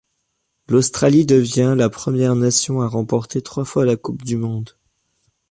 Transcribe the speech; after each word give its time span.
L'Australie 0.67 1.27
devient 1.27 1.75
la 1.77 1.87
première 1.87 2.35
nation 2.35 2.81
à 2.81 2.87
remporter 2.87 3.43
trois 3.43 3.65
fois 3.65 3.85
la 3.85 3.95
Coupe 3.97 4.23
du 4.23 4.35
monde. 4.35 4.75